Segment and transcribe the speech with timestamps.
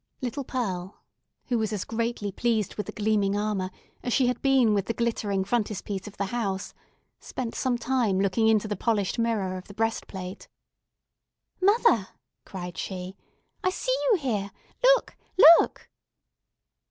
[0.19, 1.03] Little Pearl,
[1.45, 3.69] who was as greatly pleased with the gleaming armour
[4.01, 6.73] as she had been with the glittering frontispiece of the house,
[7.19, 10.47] spent some time looking into the polished mirror of the breastplate.
[11.61, 12.07] "Mother,"
[12.47, 13.15] cried she,
[13.63, 14.49] "I see you here.
[14.81, 15.15] Look!
[15.59, 15.87] Look!"